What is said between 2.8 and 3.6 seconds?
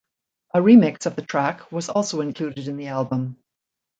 album.